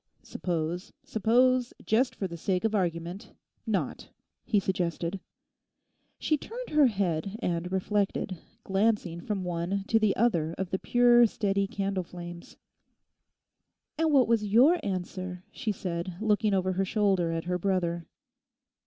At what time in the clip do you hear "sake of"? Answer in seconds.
2.35-2.73